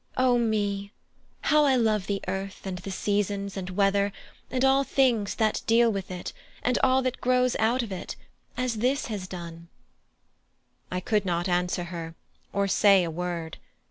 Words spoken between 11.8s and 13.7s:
her, or say a word.